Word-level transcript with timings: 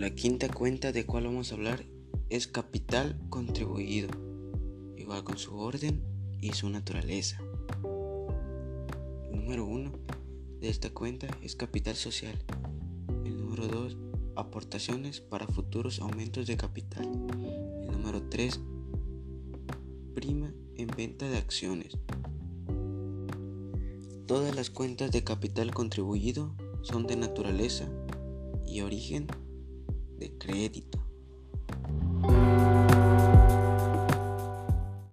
La 0.00 0.08
quinta 0.14 0.48
cuenta 0.48 0.92
de 0.92 1.04
cual 1.04 1.24
vamos 1.24 1.52
a 1.52 1.56
hablar 1.56 1.84
es 2.30 2.46
capital 2.46 3.20
contribuido, 3.28 4.08
igual 4.96 5.24
con 5.24 5.36
su 5.36 5.54
orden 5.58 6.00
y 6.40 6.54
su 6.54 6.70
naturaleza. 6.70 7.38
El 9.30 9.42
número 9.42 9.66
uno 9.66 9.92
de 10.58 10.70
esta 10.70 10.88
cuenta 10.88 11.26
es 11.42 11.54
capital 11.54 11.96
social. 11.96 12.34
El 13.26 13.36
número 13.42 13.68
dos, 13.68 13.98
aportaciones 14.36 15.20
para 15.20 15.46
futuros 15.46 16.00
aumentos 16.00 16.46
de 16.46 16.56
capital. 16.56 17.04
El 17.82 17.92
número 17.92 18.22
tres, 18.30 18.58
prima 20.14 20.50
en 20.76 20.88
venta 20.96 21.28
de 21.28 21.36
acciones. 21.36 21.98
Todas 24.26 24.56
las 24.56 24.70
cuentas 24.70 25.10
de 25.10 25.24
capital 25.24 25.74
contribuido 25.74 26.54
son 26.80 27.06
de 27.06 27.16
naturaleza 27.16 27.86
y 28.66 28.80
origen 28.80 29.26
de 30.20 30.28
crédito. 30.38 30.99